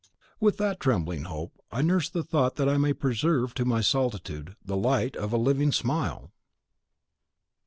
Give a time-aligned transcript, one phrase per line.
[0.39, 4.55] With what trembling hope I nurse the thought that I may preserve to my solitude
[4.65, 6.31] the light of a living smile!